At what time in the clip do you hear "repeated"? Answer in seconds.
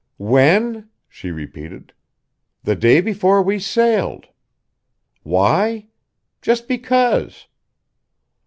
1.29-1.93